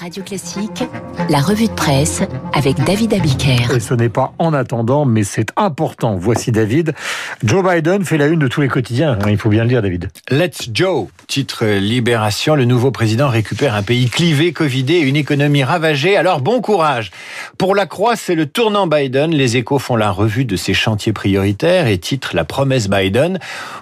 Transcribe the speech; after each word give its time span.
Radio 0.00 0.22
Classique, 0.22 0.84
la 1.28 1.40
revue 1.40 1.66
de 1.66 1.72
presse 1.72 2.22
avec 2.52 2.76
David 2.84 3.14
Abiker. 3.14 3.74
Et 3.74 3.80
ce 3.80 3.94
n'est 3.94 4.08
pas 4.08 4.32
en 4.38 4.52
attendant, 4.52 5.04
mais 5.04 5.24
c'est 5.24 5.48
important. 5.56 6.14
Voici 6.14 6.52
David. 6.52 6.94
Joe 7.42 7.64
Biden 7.64 8.04
fait 8.04 8.16
la 8.16 8.26
une 8.26 8.38
de 8.38 8.46
tous 8.46 8.60
les 8.60 8.68
quotidiens. 8.68 9.18
Hein, 9.20 9.30
il 9.30 9.38
faut 9.38 9.48
bien 9.48 9.64
le 9.64 9.68
dire, 9.68 9.82
David. 9.82 10.10
Let's 10.30 10.68
Joe. 10.72 11.08
Titre 11.26 11.64
Libération. 11.66 12.54
Le 12.54 12.64
nouveau 12.64 12.90
président 12.92 13.28
récupère 13.28 13.74
un 13.74 13.82
pays 13.82 14.08
clivé, 14.08 14.52
covidé 14.52 14.94
et 14.94 15.00
une 15.00 15.16
économie 15.16 15.64
ravagée. 15.64 16.16
Alors 16.16 16.40
bon 16.40 16.60
courage. 16.60 17.10
Pour 17.56 17.74
la 17.74 17.86
croix, 17.86 18.14
c'est 18.14 18.36
le 18.36 18.46
tournant 18.46 18.86
Biden. 18.86 19.32
Les 19.32 19.56
échos 19.56 19.80
font 19.80 19.96
la 19.96 20.12
revue 20.12 20.44
de 20.44 20.54
ses 20.54 20.74
chantiers 20.74 21.12
prioritaires 21.12 21.88
et 21.88 21.98
titre 21.98 22.36
La 22.36 22.44
promesse 22.44 22.88
Biden. 22.88 23.40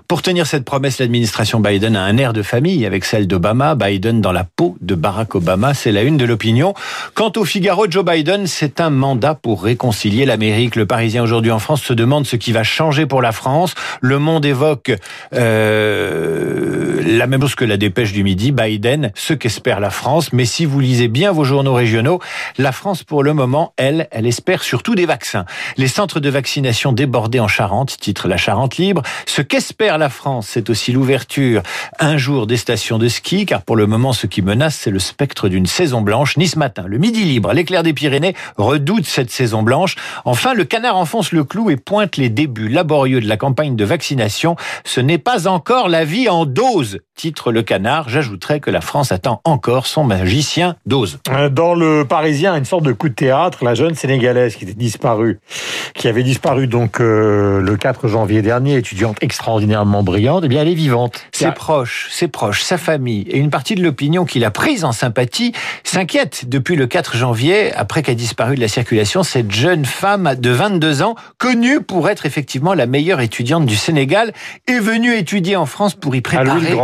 Pour 0.08 0.22
tenir 0.22 0.46
cette 0.46 0.64
promesse, 0.64 0.98
l'administration 0.98 1.60
Biden 1.60 1.94
a 1.94 2.02
un 2.02 2.16
air 2.16 2.32
de 2.32 2.42
famille 2.42 2.86
avec 2.86 3.04
celle 3.04 3.26
d'Obama. 3.26 3.74
Biden 3.74 4.22
dans 4.22 4.32
la 4.32 4.44
peau 4.44 4.76
de 4.80 4.94
Barack 4.94 5.34
Obama. 5.34 5.74
C'est 5.74 5.92
la 5.92 6.05
une 6.06 6.16
de 6.16 6.24
l'opinion. 6.24 6.74
Quant 7.14 7.32
au 7.36 7.44
Figaro, 7.44 7.86
Joe 7.90 8.04
Biden, 8.04 8.46
c'est 8.46 8.80
un 8.80 8.90
mandat 8.90 9.34
pour 9.34 9.64
réconcilier 9.64 10.24
l'Amérique. 10.24 10.76
Le 10.76 10.86
Parisien 10.86 11.22
aujourd'hui 11.22 11.50
en 11.50 11.58
France 11.58 11.82
se 11.82 11.92
demande 11.92 12.26
ce 12.26 12.36
qui 12.36 12.52
va 12.52 12.62
changer 12.62 13.06
pour 13.06 13.20
la 13.20 13.32
France. 13.32 13.74
Le 14.00 14.18
Monde 14.18 14.46
évoque 14.46 14.92
euh, 15.34 17.02
la 17.04 17.26
même 17.26 17.40
chose 17.42 17.54
que 17.54 17.64
la 17.64 17.76
dépêche 17.76 18.12
du 18.12 18.24
midi. 18.24 18.52
Biden, 18.52 19.12
ce 19.14 19.34
qu'espère 19.34 19.80
la 19.80 19.90
France. 19.90 20.32
Mais 20.32 20.44
si 20.44 20.64
vous 20.64 20.80
lisez 20.80 21.08
bien 21.08 21.32
vos 21.32 21.44
journaux 21.44 21.74
régionaux, 21.74 22.20
la 22.58 22.72
France, 22.72 23.02
pour 23.02 23.22
le 23.22 23.34
moment, 23.34 23.72
elle, 23.76 24.08
elle 24.10 24.26
espère 24.26 24.62
surtout 24.62 24.94
des 24.94 25.06
vaccins. 25.06 25.44
Les 25.76 25.88
centres 25.88 26.20
de 26.20 26.30
vaccination 26.30 26.92
débordés 26.92 27.40
en 27.40 27.48
Charente, 27.48 27.96
titre 27.98 28.28
La 28.28 28.36
Charente 28.36 28.76
libre. 28.76 29.02
Ce 29.26 29.42
qu'espère 29.42 29.98
la 29.98 30.08
France, 30.08 30.48
c'est 30.50 30.70
aussi 30.70 30.92
l'ouverture 30.92 31.62
un 31.98 32.16
jour 32.16 32.46
des 32.46 32.56
stations 32.56 32.98
de 32.98 33.08
ski, 33.08 33.46
car 33.46 33.62
pour 33.62 33.76
le 33.76 33.86
moment, 33.86 34.12
ce 34.12 34.26
qui 34.26 34.42
menace, 34.42 34.76
c'est 34.76 34.90
le 34.90 34.98
spectre 34.98 35.48
d'une 35.48 35.66
saison 35.66 35.95
saison 35.96 36.02
blanche. 36.02 36.36
Nice 36.36 36.56
matin, 36.56 36.84
le 36.86 36.98
midi 36.98 37.24
libre, 37.24 37.52
l'éclair 37.54 37.82
des 37.82 37.94
Pyrénées 37.94 38.34
redoute 38.58 39.06
cette 39.06 39.30
saison 39.30 39.62
blanche. 39.62 39.96
Enfin, 40.26 40.52
le 40.52 40.64
canard 40.64 40.96
enfonce 40.96 41.32
le 41.32 41.42
clou 41.42 41.70
et 41.70 41.76
pointe 41.76 42.18
les 42.18 42.28
débuts 42.28 42.68
laborieux 42.68 43.20
de 43.20 43.28
la 43.28 43.38
campagne 43.38 43.76
de 43.76 43.84
vaccination. 43.84 44.56
Ce 44.84 45.00
n'est 45.00 45.18
pas 45.18 45.48
encore 45.48 45.88
la 45.88 46.04
vie 46.04 46.28
en 46.28 46.44
dose, 46.44 46.98
titre 47.14 47.50
le 47.50 47.62
canard. 47.62 48.10
J'ajouterai 48.10 48.60
que 48.60 48.70
la 48.70 48.82
France 48.82 49.10
attend 49.10 49.40
encore 49.44 49.86
son 49.86 50.04
magicien 50.04 50.76
dose. 50.84 51.18
Euh, 51.30 51.48
dans 51.48 51.74
le 51.74 52.04
Parisien, 52.06 52.54
une 52.54 52.66
sorte 52.66 52.84
de 52.84 52.92
coup 52.92 53.08
de 53.08 53.14
théâtre, 53.14 53.64
la 53.64 53.74
jeune 53.74 53.94
sénégalaise 53.94 54.56
qui 54.56 54.64
était 54.64 54.74
disparue, 54.74 55.40
qui 55.94 56.08
avait 56.08 56.24
disparu 56.24 56.66
donc 56.66 57.00
euh, 57.00 57.62
le 57.62 57.76
4 57.76 58.08
janvier 58.08 58.42
dernier, 58.42 58.76
étudiante 58.76 59.16
extraordinairement 59.22 60.02
brillante, 60.02 60.42
eh 60.44 60.48
bien 60.48 60.60
elle 60.60 60.68
est 60.68 60.74
vivante. 60.74 61.24
Ses 61.32 61.52
proches, 61.52 62.08
ses 62.10 62.28
proches, 62.28 62.62
sa 62.62 62.76
famille 62.76 63.22
et 63.30 63.38
une 63.38 63.50
partie 63.50 63.76
de 63.76 63.82
l'opinion 63.82 64.26
qui 64.26 64.40
l'a 64.40 64.50
prise 64.50 64.84
en 64.84 64.92
sympathie 64.92 65.52
s'inquiète 65.88 66.48
depuis 66.48 66.76
le 66.76 66.86
4 66.86 67.16
janvier, 67.16 67.72
après 67.74 68.02
qu'a 68.02 68.14
disparu 68.14 68.56
de 68.56 68.60
la 68.60 68.68
circulation 68.68 69.22
cette 69.22 69.50
jeune 69.50 69.84
femme 69.84 70.34
de 70.36 70.50
22 70.50 71.02
ans, 71.02 71.14
connue 71.38 71.80
pour 71.80 72.08
être 72.08 72.26
effectivement 72.26 72.74
la 72.74 72.86
meilleure 72.86 73.20
étudiante 73.20 73.66
du 73.66 73.76
Sénégal, 73.76 74.32
est 74.66 74.78
venue 74.80 75.14
étudier 75.16 75.56
en 75.56 75.66
France 75.66 75.94
pour 75.94 76.14
y 76.14 76.20
préparer 76.20 76.76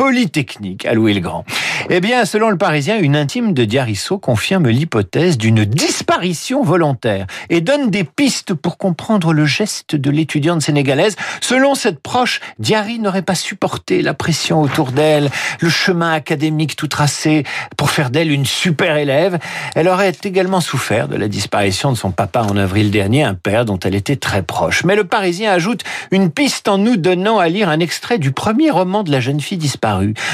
Polytechnique 0.00 0.86
à 0.86 0.94
Louis-le-Grand. 0.94 1.44
Eh 1.90 2.00
bien, 2.00 2.24
selon 2.24 2.48
le 2.48 2.56
Parisien, 2.56 2.98
une 2.98 3.16
intime 3.16 3.52
de 3.52 3.66
Diarisso 3.66 4.16
confirme 4.16 4.66
l'hypothèse 4.68 5.36
d'une 5.36 5.66
disparition 5.66 6.62
volontaire 6.62 7.26
et 7.50 7.60
donne 7.60 7.90
des 7.90 8.04
pistes 8.04 8.54
pour 8.54 8.78
comprendre 8.78 9.34
le 9.34 9.44
geste 9.44 9.96
de 9.96 10.10
l'étudiante 10.10 10.62
sénégalaise. 10.62 11.16
Selon 11.42 11.74
cette 11.74 12.00
proche, 12.00 12.40
Diary 12.58 12.98
n'aurait 12.98 13.20
pas 13.20 13.34
supporté 13.34 14.00
la 14.00 14.14
pression 14.14 14.62
autour 14.62 14.92
d'elle, 14.92 15.28
le 15.60 15.68
chemin 15.68 16.14
académique 16.14 16.76
tout 16.76 16.88
tracé 16.88 17.44
pour 17.76 17.90
faire 17.90 18.08
d'elle 18.08 18.32
une 18.32 18.46
super 18.46 18.96
élève. 18.96 19.38
Elle 19.74 19.88
aurait 19.88 20.16
également 20.24 20.62
souffert 20.62 21.08
de 21.08 21.16
la 21.16 21.28
disparition 21.28 21.92
de 21.92 21.98
son 21.98 22.10
papa 22.10 22.40
en 22.40 22.56
avril 22.56 22.90
dernier, 22.90 23.22
un 23.22 23.34
père 23.34 23.66
dont 23.66 23.78
elle 23.78 23.94
était 23.94 24.16
très 24.16 24.42
proche. 24.42 24.82
Mais 24.84 24.96
le 24.96 25.04
Parisien 25.04 25.52
ajoute 25.52 25.84
une 26.10 26.30
piste 26.30 26.68
en 26.68 26.78
nous 26.78 26.96
donnant 26.96 27.38
à 27.38 27.48
lire 27.48 27.68
un 27.68 27.80
extrait 27.80 28.16
du 28.16 28.32
premier 28.32 28.70
roman 28.70 29.02
de 29.02 29.10
la 29.10 29.20
jeune 29.20 29.42
fille 29.42 29.58
disparue 29.58 29.89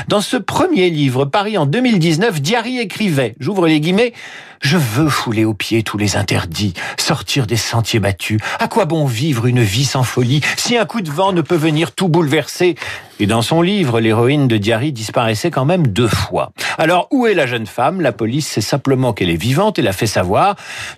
dans 0.09 0.21
ce 0.21 0.37
premier 0.37 0.91
livre, 0.91 1.25
Paris 1.25 1.59
en 1.59 1.67
2019, 1.67 2.41
Diary 2.41 2.79
écrivait, 2.79 3.35
j'ouvre 3.41 3.67
les 3.67 3.81
guillemets, 3.81 4.13
je 4.61 4.77
veux 4.77 5.09
fouler 5.09 5.45
aux 5.45 5.55
pieds 5.55 5.83
tous 5.83 5.99
les 5.99 6.17
interdits, 6.17 6.75
sortir 6.99 7.47
des 7.47 7.57
sentiers 7.57 8.01
battus. 8.01 8.41
À 8.59 8.69
quoi 8.69 8.85
bon 8.85 9.07
vivre 9.07 9.47
une 9.47 9.63
vie 9.63 9.85
sans 9.85 10.03
folie 10.03 10.41
si 10.57 10.77
un 10.77 10.87
coup 10.87 11.01
de 11.01 11.11
vent 11.11 11.33
ne 11.33 11.41
peut 11.41 11.57
venir 11.57 11.93
tout 11.93 12.09
bouleverser 12.09 12.77
Et 13.19 13.27
dans 13.27 13.41
son 13.41 13.63
livre, 13.63 13.99
l'héroïne 13.99 14.47
de 14.47 14.59
Diary 14.59 14.93
disparaissait 14.93 15.51
quand 15.51 15.65
même 15.65 15.87
deux 15.87 16.09
fois. 16.09 16.53
Alors, 16.77 17.09
où 17.11 17.27
est 17.27 17.33
la 17.33 17.47
jeune 17.47 17.67
femme? 17.67 18.03
La 18.03 18.13
police 18.13 18.47
sait 18.47 18.61
simplement 18.61 19.15
qu'elle 19.15 19.31
est 19.31 19.41
vivante 19.41 19.79
et 19.79 19.83
l'a 19.83 19.95
fait 19.95 20.07
savoir. 20.07 20.55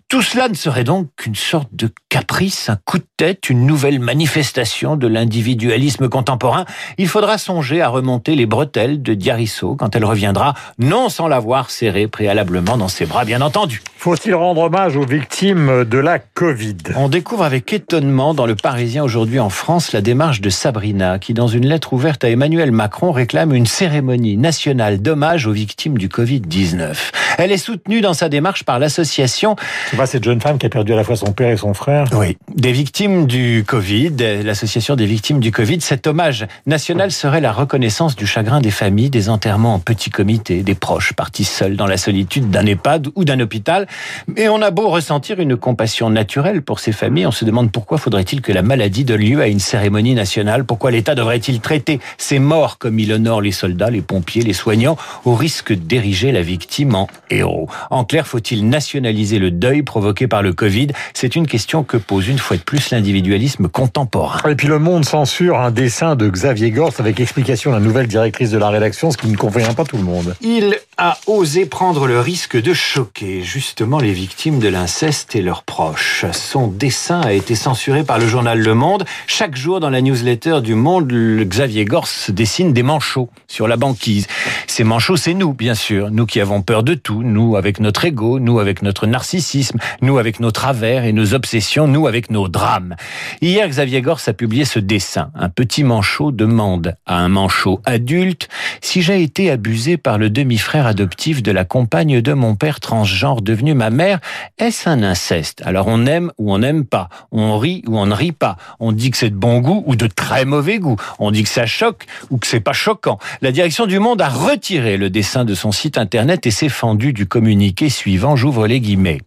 Tout 0.09 0.23
cela 0.23 0.49
ne 0.49 0.55
serait 0.55 0.83
donc 0.83 1.09
qu'une 1.17 1.37
sorte 1.37 1.69
de 1.73 1.91
caprice, 2.09 2.69
un 2.71 2.78
coup 2.84 2.99
de 2.99 3.07
tête, 3.17 3.51
une 3.51 3.67
nouvelle 3.67 4.01
manifestation 4.01 4.97
de 4.97 5.07
l'individualisme 5.07 6.09
contemporain. 6.09 6.65
Il 6.97 7.07
faudra 7.07 7.39
songer 7.39 7.83
à 7.83 7.89
remonter 7.89 8.34
les 8.34 8.47
bretelles 8.47 9.01
de 9.01 9.15
Diarisso 9.15 9.77
quand 9.77 9.95
elle 9.95 10.05
reviendra, 10.05 10.55
non 10.78 11.11
sans 11.11 11.28
l'avoir 11.28 11.71
serrée 11.71 12.09
préalablement 12.09 12.77
dans 12.77 12.89
ses 12.89 13.07
bras, 13.07 13.25
bien 13.25 13.43
entendu. 13.43 13.81
Faut-il 14.00 14.32
rendre 14.32 14.60
hommage 14.60 14.97
aux 14.97 15.04
victimes 15.04 15.84
de 15.84 15.98
la 15.98 16.20
Covid? 16.20 16.76
On 16.94 17.09
découvre 17.09 17.42
avec 17.42 17.72
étonnement 17.72 18.32
dans 18.32 18.47
le 18.47 18.54
Parisien 18.54 19.03
aujourd'hui 19.03 19.41
en 19.41 19.50
France 19.50 19.91
la 19.91 20.00
démarche 20.00 20.41
de 20.41 20.50
Sabrina 20.50 21.19
qui, 21.19 21.34
dans 21.34 21.48
une 21.48 21.66
lettre 21.66 21.92
ouverte 21.94 22.22
à 22.22 22.31
Emmanuel 22.31 22.70
Macron, 22.70 23.10
réclame 23.10 23.53
une 23.53 23.66
cérémonie 23.66 24.36
nationale 24.36 25.03
d'hommage 25.03 25.48
aux 25.48 25.53
victimes 25.53 25.98
du 25.98 26.06
Covid-19. 26.06 26.94
Elle 27.38 27.50
est 27.50 27.56
soutenue 27.56 28.00
dans 28.00 28.14
sa 28.14 28.28
démarche 28.28 28.62
par 28.62 28.78
l'association... 28.78 29.56
C'est 29.91 29.97
pas 29.97 30.06
cette 30.06 30.22
jeune 30.22 30.41
femme 30.41 30.59
qui 30.59 30.66
a 30.66 30.69
perdu 30.69 30.92
à 30.92 30.97
la 30.97 31.03
fois 31.03 31.16
son 31.16 31.32
père 31.32 31.50
et 31.50 31.56
son 31.56 31.75
frère 31.75 32.06
Oui, 32.12 32.38
des 32.54 32.70
victimes 32.70 33.26
du 33.26 33.65
Covid, 33.66 34.12
l'association 34.44 34.94
des 34.94 35.06
victimes 35.06 35.41
du 35.41 35.50
Covid. 35.50 35.80
Cet 35.80 36.06
hommage 36.06 36.47
national 36.66 37.10
serait 37.10 37.41
la 37.41 37.50
reconnaissance 37.50 38.15
du 38.15 38.28
chagrin 38.28 38.60
des 38.60 38.70
familles, 38.70 39.10
des 39.10 39.28
enterrements 39.28 39.75
en 39.75 39.78
petit 39.80 40.10
comité, 40.10 40.62
des 40.62 40.76
proches 40.76 41.15
partis 41.15 41.44
seuls 41.44 41.75
dans 41.75 41.86
la 41.86 41.97
solitude 41.97 42.48
d'un 42.48 42.65
EHPAD 42.65 43.09
ou 43.16 43.25
d'un 43.25 43.41
hôpital. 43.41 43.88
Mais 44.26 44.49
on 44.49 44.60
a 44.62 44.71
beau 44.71 44.88
ressentir 44.88 45.41
une 45.41 45.56
compassion 45.56 46.10
naturelle 46.10 46.62
pour 46.62 46.81
ces 46.81 46.93
familles, 46.93 47.26
on 47.26 47.32
se 47.32 47.44
demande 47.44 47.71
pourquoi 47.71 47.99
faudrait-il 47.99 48.41
que 48.41 48.53
la 48.53 48.62
maladie 48.62 49.04
donne 49.04 49.21
lieu 49.21 49.41
à 49.41 49.49
une 49.49 49.60
cérémonie 49.60 50.15
nationale? 50.15 50.65
Pourquoi 50.65 50.91
l'État 50.91 51.15
devrait-il 51.15 51.60
traiter 51.60 52.00
ces 52.16 52.38
morts 52.38 52.78
comme 52.78 52.98
il 52.98 53.12
honore 53.12 53.41
les 53.41 53.53
soldats, 53.53 53.91
les 53.91 54.03
pompiers, 54.03 54.43
les 54.43 54.53
soignants, 54.53 54.97
au 55.25 55.34
risque 55.34 55.72
d'ériger 55.72 56.32
la 56.32 56.43
victime 56.43 56.94
en 56.94 57.09
héros? 57.31 57.69
En 57.91 58.04
clair, 58.04 58.27
faut-il 58.27 58.69
nationaliser 58.69 59.38
le 59.38 59.50
deuil 59.50 59.82
provoqué 59.82 60.27
par 60.27 60.43
le 60.43 60.53
Covid? 60.53 60.88
C'est 61.15 61.37
une 61.37 61.47
question 61.47 61.82
que 61.82 61.97
pose 61.97 62.28
une 62.28 62.38
fois 62.38 62.56
de 62.56 62.62
plus 62.62 62.91
l'individualisme 62.91 63.69
contemporain. 63.69 64.48
Et 64.48 64.54
puis 64.54 64.69
le 64.69 64.78
Monde 64.78 65.04
censure 65.04 65.59
un 65.59 65.71
dessin 65.71 66.16
de 66.16 66.28
Xavier 66.28 66.71
Gors 66.71 66.94
avec 66.98 67.21
explication 67.21 67.71
de 67.71 67.77
la 67.77 67.82
nouvelle 67.82 68.06
directrice 68.06 68.50
de 68.50 68.59
la 68.59 68.71
rédaction, 68.71 69.10
ce 69.10 69.16
qui 69.16 69.28
ne 69.28 69.37
convient 69.37 69.75
pas 69.75 69.84
tout 69.84 69.97
le 69.97 70.03
monde. 70.03 70.34
Il 70.41 70.77
a 71.00 71.16
osé 71.28 71.64
prendre 71.64 72.09
le 72.09 72.19
risque 72.19 72.60
de 72.60 72.75
choquer 72.75 73.42
justement 73.42 74.00
les 74.00 74.12
victimes 74.12 74.59
de 74.59 74.66
l'inceste 74.66 75.36
et 75.36 75.42
leurs 75.42 75.62
proches. 75.62 76.25
Son 76.32 76.66
dessin 76.66 77.20
a 77.20 77.32
été 77.32 77.54
censuré 77.54 78.03
par 78.03 78.19
le 78.19 78.26
journal 78.26 78.59
Le 78.59 78.75
Monde. 78.75 79.04
Chaque 79.28 79.54
jour 79.56 79.78
dans 79.78 79.91
la 79.91 80.00
newsletter 80.00 80.60
du 80.60 80.75
Monde, 80.75 81.12
Xavier 81.12 81.84
Gors 81.84 82.09
dessine 82.31 82.72
des 82.72 82.82
manchots 82.82 83.31
sur 83.47 83.69
la 83.69 83.76
banquise. 83.76 84.26
Ces 84.66 84.82
manchots, 84.82 85.16
c'est 85.16 85.34
nous, 85.34 85.53
bien 85.53 85.76
sûr. 85.76 86.10
Nous 86.10 86.26
qui 86.26 86.41
avons 86.41 86.62
peur 86.62 86.82
de 86.82 86.94
tout. 86.94 87.22
Nous 87.22 87.54
avec 87.54 87.78
notre 87.78 88.04
ego, 88.04 88.41
nous 88.41 88.59
avec 88.59 88.82
notre 88.82 89.06
narcissisme, 89.06 89.78
nous 90.03 90.19
avec 90.19 90.41
nos 90.41 90.50
travers 90.50 91.04
et 91.04 91.12
nos 91.12 91.32
obsessions, 91.32 91.86
nous 91.86 92.09
avec 92.09 92.28
nos 92.28 92.48
drames. 92.48 92.97
Hier, 93.41 93.69
Xavier 93.69 94.03
Gors 94.03 94.20
a 94.26 94.32
publié 94.32 94.65
ce 94.65 94.80
dessin. 94.80 95.30
Un 95.36 95.48
petit 95.48 95.84
manchot 95.84 96.32
demande 96.32 96.97
à 97.06 97.19
un 97.19 97.28
manchot 97.28 97.80
adulte 97.84 98.48
si 98.80 99.00
j'ai 99.00 99.22
été 99.22 99.48
abusé 99.48 99.97
par 99.97 100.19
le 100.19 100.28
demi-frère 100.28 100.88
adoptif 100.88 101.43
de 101.43 101.53
la 101.53 101.65
compagne 101.65 102.21
de 102.21 102.32
mon 102.32 102.56
père 102.56 102.80
transgenre 102.80 103.42
devenu 103.42 103.74
ma 103.74 103.91
mère, 103.91 104.18
est-ce 104.59 104.89
un 104.89 105.03
inceste? 105.03 105.63
Alors 105.65 105.86
on 105.86 106.07
aime 106.07 106.33
ou 106.39 106.53
on 106.53 106.59
n'aime 106.59 106.84
pas, 106.84 107.09
on 107.30 107.59
rit 107.59 107.83
ou 107.86 107.98
on 107.98 108.07
ne 108.07 108.15
rit 108.15 108.33
pas, 108.33 108.57
on 108.80 108.92
dit 108.92 109.10
que 109.10 109.16
c'est 109.16 109.30
de 109.30 109.36
bon 109.36 109.60
goût 109.60 109.84
ou 109.86 109.95
de 109.95 110.07
très 110.07 110.45
mauvais 110.45 110.78
goût, 110.78 110.97
on 111.18 111.30
dit 111.30 111.45
que 111.45 111.48
ça 111.48 111.66
choque 111.66 112.07
ou 112.30 112.39
que 112.39 112.47
c'est 112.47 112.60
pas 112.60 112.72
choquant. 112.72 113.18
La 113.42 113.53
direction 113.53 113.86
du 113.86 113.98
Monde 113.98 114.21
a 114.21 114.28
retiré 114.28 114.97
le 114.97 115.10
dessin 115.10 115.45
de 115.45 115.54
son 115.54 115.71
site 115.71 115.98
internet 115.98 116.47
et 116.47 116.51
s'est 116.51 116.68
fendu 116.68 117.13
du 117.13 117.27
communiqué 117.27 117.89
suivant, 117.89 118.34
j'ouvre 118.34 118.66
les 118.66 118.80
guillemets. 118.80 119.21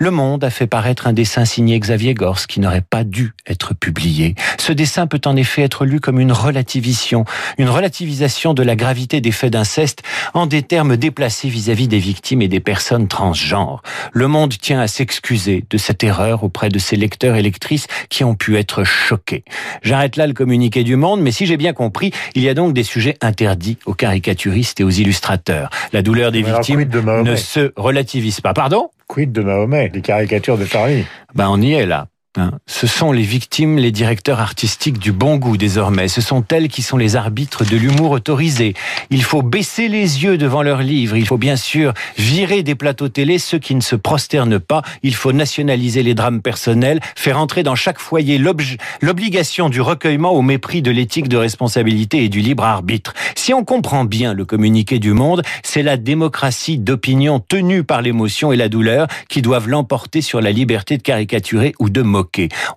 Le 0.00 0.12
Monde 0.12 0.44
a 0.44 0.50
fait 0.50 0.68
paraître 0.68 1.08
un 1.08 1.12
dessin 1.12 1.44
signé 1.44 1.78
Xavier 1.78 2.14
Gors 2.14 2.46
qui 2.46 2.60
n'aurait 2.60 2.84
pas 2.88 3.02
dû 3.02 3.34
être 3.48 3.74
publié. 3.74 4.36
Ce 4.56 4.72
dessin 4.72 5.08
peut 5.08 5.20
en 5.24 5.34
effet 5.34 5.62
être 5.62 5.84
lu 5.84 5.98
comme 5.98 6.20
une 6.20 6.30
relativisation, 6.30 7.24
une 7.58 7.68
relativisation 7.68 8.54
de 8.54 8.62
la 8.62 8.76
gravité 8.76 9.20
des 9.20 9.32
faits 9.32 9.52
d'inceste 9.52 10.04
en 10.34 10.46
des 10.46 10.62
termes 10.62 10.96
déplacés 10.96 11.48
vis-à-vis 11.48 11.88
des 11.88 11.98
victimes 11.98 12.42
et 12.42 12.48
des 12.48 12.60
personnes 12.60 13.08
transgenres. 13.08 13.82
Le 14.12 14.28
Monde 14.28 14.56
tient 14.56 14.80
à 14.80 14.86
s'excuser 14.86 15.64
de 15.68 15.78
cette 15.78 16.04
erreur 16.04 16.44
auprès 16.44 16.68
de 16.68 16.78
ses 16.78 16.94
lecteurs 16.94 17.34
et 17.34 17.42
lectrices 17.42 17.88
qui 18.08 18.22
ont 18.22 18.36
pu 18.36 18.56
être 18.56 18.84
choqués. 18.84 19.42
J'arrête 19.82 20.14
là 20.14 20.28
le 20.28 20.32
communiqué 20.32 20.84
du 20.84 20.94
Monde, 20.94 21.20
mais 21.22 21.32
si 21.32 21.44
j'ai 21.44 21.56
bien 21.56 21.72
compris, 21.72 22.12
il 22.36 22.42
y 22.42 22.48
a 22.48 22.54
donc 22.54 22.72
des 22.72 22.84
sujets 22.84 23.16
interdits 23.20 23.78
aux 23.84 23.94
caricaturistes 23.94 24.78
et 24.78 24.84
aux 24.84 24.90
illustrateurs. 24.90 25.70
La 25.92 26.02
douleur 26.02 26.30
des 26.30 26.42
victimes 26.42 26.88
ne 27.24 27.34
se 27.34 27.72
relativise 27.76 28.40
pas. 28.40 28.52
Pardon? 28.52 28.90
Quid 29.08 29.32
de 29.32 29.42
Mahomet, 29.42 29.88
les 29.88 30.02
caricatures 30.02 30.58
de 30.58 30.66
Paris? 30.66 31.06
Ben 31.34 31.48
on 31.48 31.60
y 31.60 31.72
est 31.72 31.86
là. 31.86 32.08
Hein. 32.36 32.52
Ce 32.66 32.86
sont 32.86 33.10
les 33.10 33.22
victimes, 33.22 33.78
les 33.78 33.90
directeurs 33.90 34.40
artistiques 34.40 34.98
du 34.98 35.12
bon 35.12 35.36
goût 35.36 35.56
désormais. 35.56 36.08
Ce 36.08 36.20
sont 36.20 36.44
elles 36.50 36.68
qui 36.68 36.82
sont 36.82 36.98
les 36.98 37.16
arbitres 37.16 37.64
de 37.64 37.76
l'humour 37.76 38.10
autorisé. 38.10 38.74
Il 39.10 39.22
faut 39.22 39.42
baisser 39.42 39.88
les 39.88 40.22
yeux 40.22 40.36
devant 40.36 40.62
leurs 40.62 40.82
livres. 40.82 41.16
Il 41.16 41.26
faut 41.26 41.38
bien 41.38 41.56
sûr 41.56 41.94
virer 42.18 42.62
des 42.62 42.74
plateaux 42.74 43.08
télé 43.08 43.38
ceux 43.38 43.58
qui 43.58 43.74
ne 43.74 43.80
se 43.80 43.96
prosternent 43.96 44.60
pas. 44.60 44.82
Il 45.02 45.14
faut 45.14 45.32
nationaliser 45.32 46.02
les 46.02 46.14
drames 46.14 46.42
personnels, 46.42 47.00
faire 47.16 47.38
entrer 47.38 47.62
dans 47.62 47.74
chaque 47.74 47.98
foyer 47.98 48.38
l'obligation 48.38 49.70
du 49.70 49.80
recueillement 49.80 50.32
au 50.32 50.42
mépris 50.42 50.82
de 50.82 50.90
l'éthique 50.90 51.28
de 51.28 51.38
responsabilité 51.38 52.24
et 52.24 52.28
du 52.28 52.40
libre 52.40 52.64
arbitre. 52.64 53.14
Si 53.36 53.54
on 53.54 53.64
comprend 53.64 54.04
bien 54.04 54.34
le 54.34 54.44
communiqué 54.44 54.98
du 54.98 55.12
monde, 55.12 55.42
c'est 55.62 55.82
la 55.82 55.96
démocratie 55.96 56.78
d'opinion 56.78 57.40
tenue 57.40 57.84
par 57.84 58.02
l'émotion 58.02 58.52
et 58.52 58.56
la 58.56 58.68
douleur 58.68 59.06
qui 59.28 59.40
doivent 59.40 59.68
l'emporter 59.68 60.20
sur 60.20 60.40
la 60.40 60.52
liberté 60.52 60.98
de 60.98 61.02
caricaturer 61.02 61.74
ou 61.78 61.88
de 61.88 62.02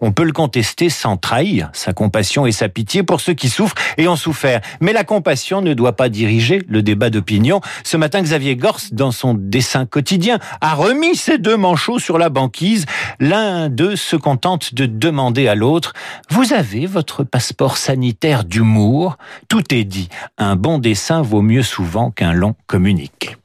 On 0.01 0.11
peut 0.11 0.23
le 0.23 0.31
contester 0.31 0.89
sans 0.89 1.17
trahir 1.17 1.69
sa 1.73 1.93
compassion 1.93 2.45
et 2.45 2.51
sa 2.51 2.69
pitié 2.69 3.03
pour 3.03 3.21
ceux 3.21 3.33
qui 3.33 3.49
souffrent 3.49 3.75
et 3.97 4.07
ont 4.07 4.15
souffert. 4.15 4.61
Mais 4.79 4.93
la 4.93 5.03
compassion 5.03 5.61
ne 5.61 5.73
doit 5.73 5.95
pas 5.95 6.09
diriger 6.09 6.61
le 6.67 6.81
débat 6.81 7.09
d'opinion. 7.09 7.61
Ce 7.83 7.97
matin, 7.97 8.21
Xavier 8.21 8.55
Gors, 8.55 8.79
dans 8.91 9.11
son 9.11 9.33
dessin 9.33 9.85
quotidien, 9.85 10.39
a 10.61 10.73
remis 10.73 11.15
ses 11.15 11.37
deux 11.37 11.57
manchots 11.57 11.99
sur 11.99 12.17
la 12.17 12.29
banquise. 12.29 12.85
L'un 13.19 13.69
d'eux 13.69 13.95
se 13.95 14.15
contente 14.15 14.73
de 14.73 14.85
demander 14.85 15.47
à 15.47 15.55
l'autre 15.55 15.93
Vous 16.29 16.53
avez 16.53 16.85
votre 16.85 17.23
passeport 17.23 17.77
sanitaire 17.77 18.43
d'humour? 18.43 19.17
Tout 19.47 19.73
est 19.73 19.83
dit. 19.83 20.09
Un 20.37 20.55
bon 20.55 20.77
dessin 20.77 21.21
vaut 21.21 21.41
mieux 21.41 21.63
souvent 21.63 22.11
qu'un 22.11 22.33
long 22.33 22.55
communiqué. 22.67 23.35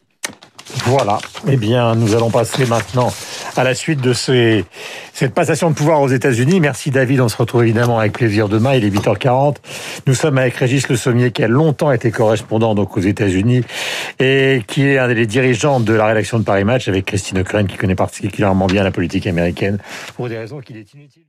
Voilà. 0.87 1.19
Eh 1.49 1.57
bien, 1.57 1.97
nous 1.97 2.15
allons 2.15 2.31
passer 2.31 2.65
maintenant 2.65 3.13
à 3.57 3.65
la 3.65 3.75
suite 3.75 4.01
de 4.01 4.13
cette 4.13 5.35
passation 5.35 5.71
de 5.71 5.75
pouvoir 5.75 6.01
aux 6.01 6.09
États-Unis. 6.09 6.61
Merci 6.61 6.93
David. 6.93 7.21
On 7.21 7.29
se 7.29 7.37
retrouve 7.37 7.65
évidemment 7.65 7.99
avec 7.99 8.13
plaisir 8.13 8.49
demain. 8.49 8.75
Il 8.75 8.85
est 8.85 8.91
8h40. 8.91 9.57
Nous 10.07 10.15
sommes 10.15 10.39
avec 10.39 10.55
Régis 10.55 10.89
Le 10.89 10.97
Sommier 10.97 11.33
qui 11.33 11.43
a 11.43 11.49
longtemps 11.49 11.91
été 11.91 12.13
correspondant 12.13 12.77
donc 12.77 12.97
aux 12.97 13.01
États-Unis 13.01 13.63
et 14.21 14.63
qui 14.69 14.87
est 14.87 14.99
un 14.99 15.13
des 15.13 15.27
dirigeants 15.27 15.81
de 15.81 15.93
la 15.93 16.07
rédaction 16.07 16.39
de 16.39 16.45
Paris 16.45 16.65
Match 16.65 16.87
avec 16.87 17.07
Christine 17.07 17.39
O'Crane 17.41 17.67
qui 17.67 17.77
connaît 17.77 17.97
particulièrement 17.97 18.67
bien 18.67 18.85
la 18.85 18.93
politique 18.93 19.27
américaine 19.27 19.79
pour 20.15 20.29
des 20.29 20.39
raisons 20.39 20.61
qu'il 20.61 20.77
est 20.77 20.95
inutile. 20.95 21.27